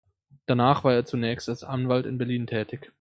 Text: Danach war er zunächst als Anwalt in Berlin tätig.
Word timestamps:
Danach 0.47 0.83
war 0.83 0.95
er 0.95 1.05
zunächst 1.05 1.47
als 1.47 1.63
Anwalt 1.63 2.07
in 2.07 2.17
Berlin 2.17 2.47
tätig. 2.47 2.91